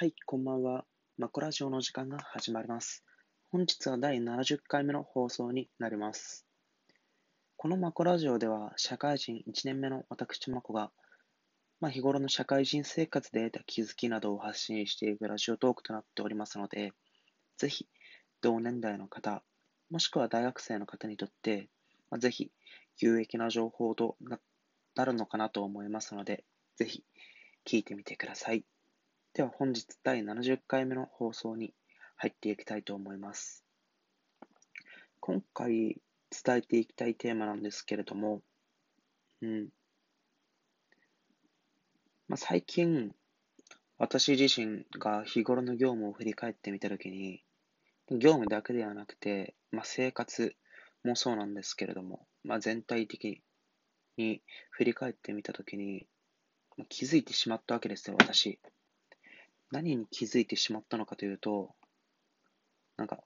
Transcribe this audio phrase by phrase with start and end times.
[0.00, 0.84] はい、こんばんは。
[1.16, 3.02] マコラジオの時間が始まります。
[3.50, 6.46] 本日は第70回目の放送になります。
[7.56, 10.92] このマコラジオでは、社会人1年目の私マコが、
[11.80, 16.92] まあ、日頃の社会人生活で得た気づきなどを発信していくラジオトークとなっておりますので、
[17.56, 17.88] ぜひ、
[18.40, 19.42] 同年代の方、
[19.90, 21.70] もしくは大学生の方にとって、
[22.08, 22.52] まあ、ぜひ、
[22.98, 24.16] 有益な情報と
[24.94, 26.44] なるのかなと思いますので、
[26.76, 27.02] ぜひ、
[27.66, 28.64] 聞いてみてください。
[29.38, 31.72] では本日第70回目の放送に
[32.16, 33.64] 入っていきたいと思います。
[35.20, 36.00] 今回
[36.44, 38.42] 伝えていきたいテーマなんですけれども、
[39.40, 39.68] うん。
[42.26, 43.14] まあ、最近、
[43.96, 47.44] 私自身が日頃の業務を振り返ってみたときに、
[48.10, 50.56] 業務だけではなくて、まあ、生活
[51.04, 53.40] もそうなんですけれども、まあ、全体的
[54.16, 56.08] に振り返ってみたときに、
[56.88, 58.58] 気づいてしまったわけですよ、私。
[59.70, 61.74] 何に気づいてしまったのかというと、
[62.96, 63.22] なんか、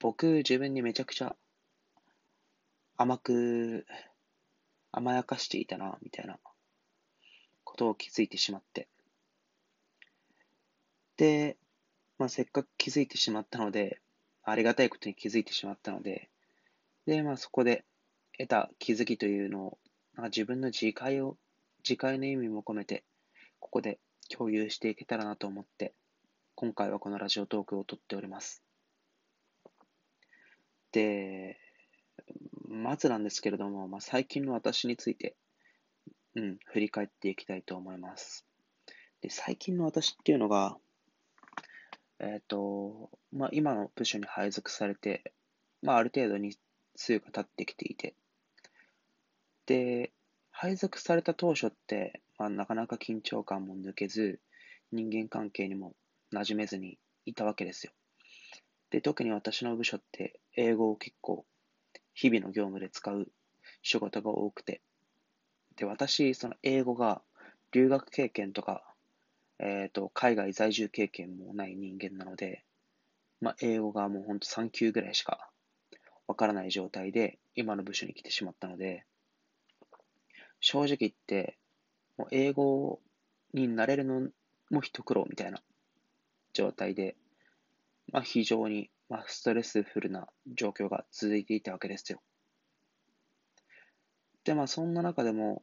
[0.00, 1.36] 僕自分にめちゃくちゃ
[2.96, 3.86] 甘く、
[4.92, 6.38] 甘やかしていたな、みたいな
[7.64, 8.88] ことを気づいてしまって。
[11.16, 11.56] で、
[12.18, 14.00] まあ、せっかく気づいてしまったので、
[14.44, 16.30] ありがたいことに気づいてしまったので、
[17.06, 17.84] で、まあ、そこで
[18.38, 19.78] 得た気づきというのを、
[20.14, 21.36] なんか自分の自戒を、
[21.78, 23.04] 自戒の意味も込めて、
[23.58, 25.94] ここで共有していけたらなと思って、
[26.54, 28.62] 今回はこのラジオトークを撮っております。
[30.92, 31.58] で、
[32.68, 35.36] まずなんですけれども、まあ、最近の私について、
[36.36, 38.46] うん、振り返っていきたいと思います。
[39.20, 40.76] で、最近の私っていうのが、
[42.20, 45.32] えっ、ー、と、まあ、今の部署に配属されて、
[45.82, 46.56] まあ、ある程度に
[46.96, 48.14] 数が経ってきていて、
[49.66, 50.12] で、
[50.50, 54.40] 配属された当初って、まあ、なかなか緊張感も抜けず、
[54.92, 55.94] 人間関係にも
[56.32, 57.92] 馴染めずにいたわけですよ。
[58.90, 61.44] で、特に私の部署って英語を結構
[62.14, 63.28] 日々の業務で使う
[63.82, 64.82] 仕事が多くて、
[65.76, 67.22] で、私、その英語が
[67.72, 68.84] 留学経験とか、
[69.58, 72.64] えっ、ー、と、海外在住経験もない人間なので、
[73.40, 75.50] まあ、英語がもうほんと3級ぐらいしか
[76.26, 79.04] わからない状態で今の部署に来てしまったので、
[80.60, 81.58] 正直言って、
[82.16, 83.00] もう英語
[83.52, 84.28] になれるの
[84.70, 85.60] も一苦労みたいな
[86.52, 87.16] 状態で、
[88.12, 92.20] まあ、非常に、ま、ストレスフルな状況が続いていたわけですよ。
[94.44, 95.62] で、まあ、そんな中でも、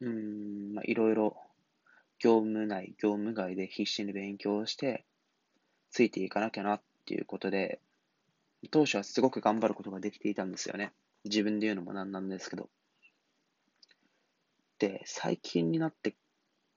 [0.00, 1.36] うん、まあ、いろいろ
[2.18, 5.04] 業務内、業務外で必死に勉強して、
[5.90, 7.80] ついていかなきゃなっていうことで、
[8.70, 10.92] 当初はすごく頑張ることができていたんですよね。
[11.24, 12.68] 自分で言うのもなんなんですけど。、
[15.04, 16.16] 最近になって、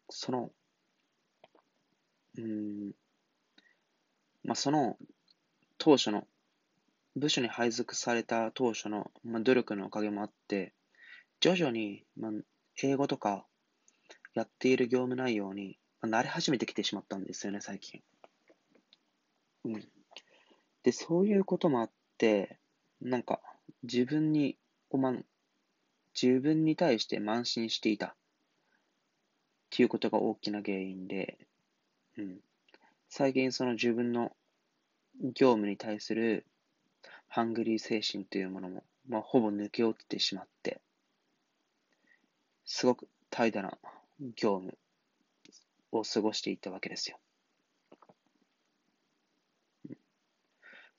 [0.09, 0.51] その、
[2.37, 2.91] うん、
[4.43, 4.97] まあ、その、
[5.77, 6.27] 当初の、
[7.15, 10.73] 部署に配属された当初の、まあ、努力のおかげもあって、
[11.39, 12.31] 徐々に、まあ、
[12.83, 13.45] 英語とか、
[14.33, 18.01] やっている業務内容に、まあ、慣れ始めてきてしまったんですよね、最近。
[19.63, 19.83] うん。
[20.83, 22.59] で、そういうこともあって、
[23.01, 23.41] なんか、
[23.83, 24.57] 自分に、
[24.91, 25.13] まあ、
[26.21, 28.13] 自分に対して慢心していたっ
[29.69, 31.37] ていうことが大きな原因で、
[32.17, 32.39] うん。
[33.09, 34.31] 最近その自分の
[35.21, 36.45] 業務に対する
[37.27, 40.81] ハングリー精神というものも、まあ、ほぼ抜け落ちてしまって、
[42.65, 43.77] すごく怠惰な
[44.35, 44.77] 業務
[45.91, 47.19] を過ごしていたわけですよ。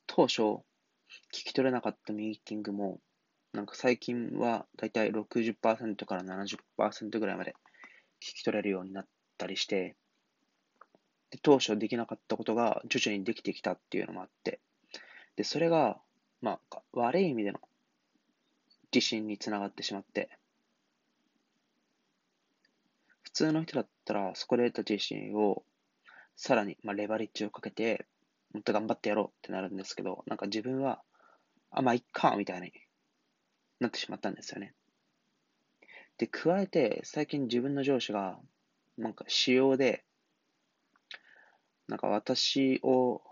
[0.06, 0.62] 当初、聞
[1.30, 3.00] き取れなかったミーティングも、
[3.56, 7.54] なんか最近はだいたい60%から70%ぐらいまで
[8.20, 9.06] 聞き取れるようになっ
[9.38, 9.96] たりして、
[11.30, 14.60] で当初できなかったことが徐々にできてきたっていうのもあって、
[15.36, 15.98] で、それが、
[16.42, 17.60] まあ、悪い意味での
[18.92, 20.28] 自信につながってしまって、
[23.22, 25.62] 普通の人だったら、そこで得た自信を、
[26.36, 28.04] さらに、まあ、レバレッジをかけて、
[28.52, 31.00] もっと頑張ってやろうってなるんですけど、なんか自分は、
[31.70, 32.72] あ、まあ、いっか、みたいに
[33.80, 34.74] なってしまったんですよね。
[36.18, 38.38] で、加えて、最近自分の上司が、
[38.96, 40.04] なんか仕様で、
[41.88, 43.22] なんか私を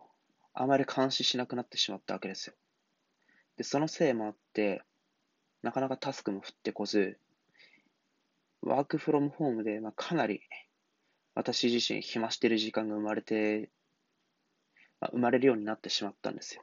[0.53, 2.55] あまり監視しなくなってしまったわけですよ。
[3.57, 4.83] で、そのせいもあって、
[5.63, 7.19] なかなかタスクも降ってこず、
[8.61, 10.43] ワークフロムホームで、まあ、かなり
[11.35, 13.71] 私自身暇してる時間が生まれて、
[15.01, 16.63] まあ、生まれるようになってしまったんですよ。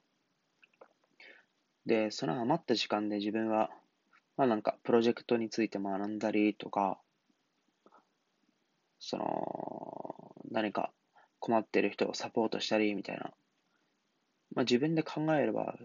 [1.85, 3.71] で、その余った時間で自分は、
[4.37, 6.99] まあなんか、プロジェクトについて学んだりとか、
[8.99, 10.91] その、何か
[11.39, 13.31] 困ってる人をサポートしたりみたいな。
[14.53, 15.75] まあ自分で考えれば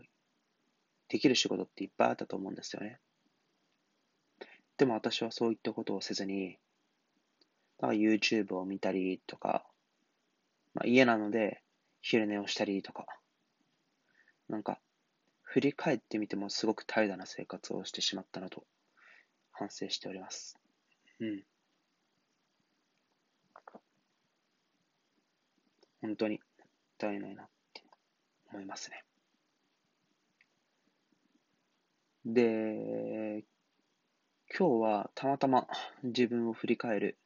[1.08, 2.98] できる仕事っていっぱいあったと思うんですよね。
[4.76, 6.58] でも私はそういったことをせずに、
[7.78, 9.64] だから YouTube を見たりとか、
[10.74, 11.62] まあ、家なので
[12.02, 13.06] 昼寝をしたりとか、
[14.48, 14.78] なんか、
[15.56, 18.64] 振り返ってみてもすごく怠惰な生活をしてしまったなと
[19.52, 20.58] 反省しております。
[21.18, 21.42] うん。
[26.02, 26.68] 本当にもっ
[26.98, 27.82] たいないなって
[28.52, 29.02] 思いますね。
[32.26, 33.42] で、
[34.58, 35.66] 今日はたまたま
[36.02, 37.16] 自分を振り返る、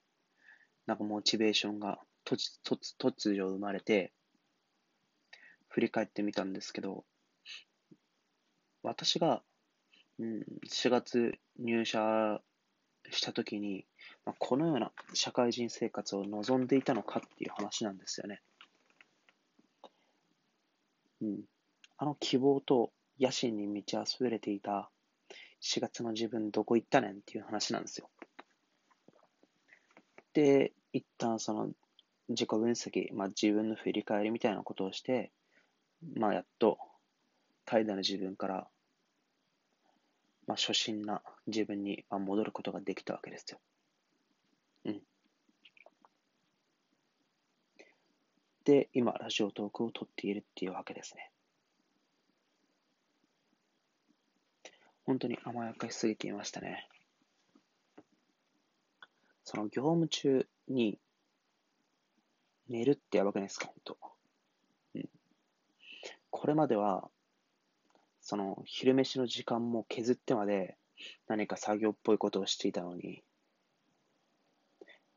[0.86, 4.12] なんかモチベーションが突突突如生まれて、
[5.66, 7.04] 振り返ってみたんですけど、
[8.82, 9.42] 私が、
[10.18, 12.40] うん、4月入社
[13.10, 13.86] したときに、
[14.24, 18.40] まあ、このような社会人生活を望んでいたのかっていう話なんですよね。
[21.22, 21.40] うん、
[21.98, 24.90] あの希望と野心に満ち溢れていた
[25.60, 28.08] 4月の自分どこ行ったねんっていう話なんですよ。
[30.32, 31.70] で、一旦その
[32.28, 35.30] 自己分析、まあ、自分の振り返りみたいなことをして、
[36.16, 36.78] まあ、やっと
[37.70, 38.68] 怠惰な自分から、
[40.48, 43.60] まあ、初心な自分に戻ることができたわけですよ。
[44.86, 45.00] うん。
[48.64, 51.30] で、今、ラジオトークを撮っているっていうわけですね。
[55.04, 56.88] 本当に甘やかしすぎていましたね。
[59.44, 60.98] その業務中に
[62.68, 63.98] 寝るってやばくないですか、本当。
[64.96, 65.08] うん。
[66.30, 67.08] これまでは、
[68.30, 70.76] その昼飯の時間も削ってまで
[71.26, 73.24] 何か作業っぽいことをしていたのに、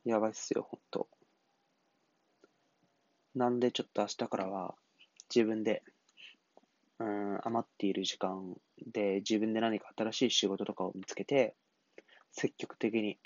[0.04, 1.08] やばいっすよ、本当。
[3.36, 4.74] なんでちょっと明日からは
[5.30, 5.84] 自分で、
[6.98, 8.56] うん、余っている時間
[8.92, 11.54] で自分で何か新しい仕事とかを見つけて、
[12.32, 13.20] 積極的に、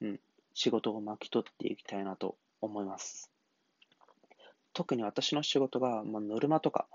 [0.00, 0.20] うん、
[0.54, 3.30] 仕事を巻き取っていきたいなと思います。
[4.72, 6.86] 特に私の仕事が、まあ、ノルマとか、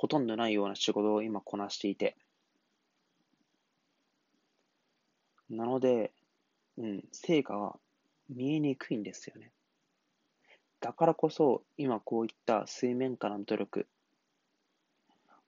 [0.00, 2.16] ほとんどないような仕事を今こなしていて、
[5.50, 6.10] なので、
[6.78, 7.78] うん、成果は
[8.30, 9.50] 見えにくいんですよね。
[10.80, 13.86] だからこそ、今こういった水面下の努力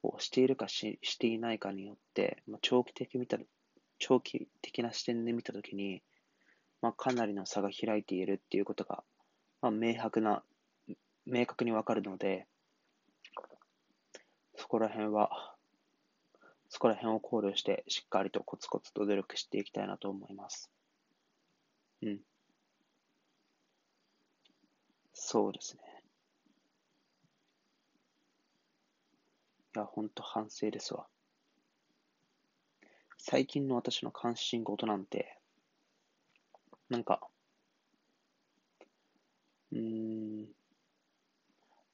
[0.03, 3.39] をしているかししていないかによって、まあ、長期的見た
[3.99, 6.03] 長期的な視点で見たときに、
[6.83, 9.03] まあ、かなりの差が開いているっていうことが、
[9.63, 10.43] まあ、明白な、
[11.25, 12.47] 明確にわかるので、
[14.73, 15.55] こら辺は、
[16.69, 20.73] そこら辺を考慮して、しっかりとコツコツと努力していきたいなと思います。
[22.03, 22.21] うん。
[25.15, 25.83] そうですね。
[29.77, 31.07] いや、ほんと反省ですわ。
[33.17, 35.39] 最近の私の関心事なんて、
[36.89, 37.29] なんか、
[39.73, 39.79] うー
[40.45, 40.49] ん、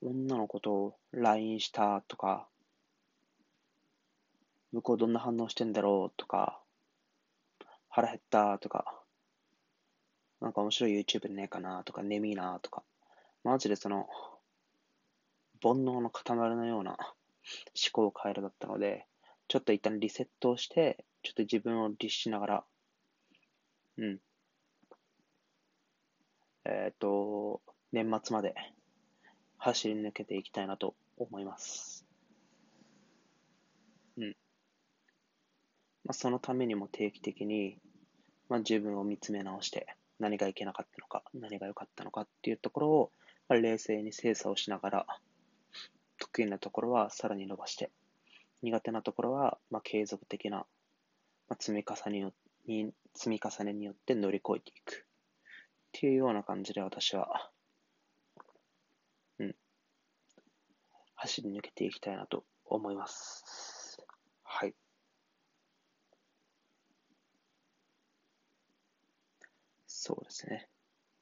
[0.03, 2.49] 女の子と LINE したとか、
[4.73, 6.61] 向こうどんな反応してんだろうとか、
[7.89, 9.03] 腹減ったとか、
[10.41, 12.85] なんか面白い YouTube ねえかなとか、眠いなとか、
[13.45, 14.09] マジでその、
[15.63, 19.07] 煩悩の塊のような思考回路だったので、
[19.49, 22.65] ちょっと一旦リセットをして、ちょっと自分を律しながら、
[23.97, 24.19] うん。
[26.65, 28.55] えっ、ー、と、年末まで
[29.57, 32.07] 走り抜けていきたいなと思います。
[34.19, 34.37] うん。
[36.09, 37.77] まあ、そのためにも定期的に、
[38.49, 39.87] まあ、自分を見つめ直して、
[40.19, 43.13] 何がいけなかったのか、何が良かったのかっていうところを、
[43.47, 45.07] まあ、冷静に精査をしながら、
[46.19, 47.91] 得意なところはさらに伸ばして、
[48.63, 50.65] 苦手なところは、まあ、継続的な、
[51.51, 52.33] まあ、積み重ね
[52.67, 55.05] に積み重ねによって乗り越えていくっ
[55.93, 57.51] ていうような感じで私は、
[59.39, 59.55] うん、
[61.17, 63.99] 走り抜けていきたいなと思います。
[64.43, 64.75] はい。
[70.09, 70.67] そうですね。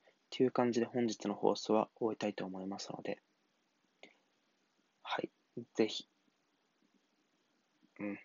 [0.07, 3.19] っていう感じで本日の放送は終えたいと思いますので、
[5.03, 5.31] はい。
[5.75, 6.07] ぜひ。
[7.99, 8.19] うん。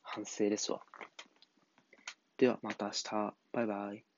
[0.00, 0.80] 反省ですわ。
[2.38, 3.34] ではまた明日。
[3.52, 4.13] バイバイ。